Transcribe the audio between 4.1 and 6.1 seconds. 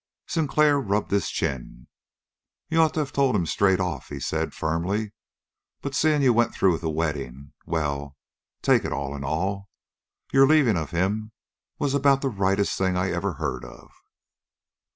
said firmly. "But